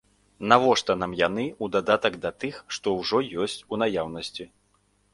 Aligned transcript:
Навошта 0.53 0.95
нам 1.01 1.11
яны 1.19 1.43
ў 1.49 1.65
дадатак 1.77 2.19
да 2.25 2.33
тых, 2.47 2.59
што 2.79 2.97
ўжо 3.05 3.23
ёсць 3.47 3.63
у 3.73 3.83
наяўнасці? 3.87 4.53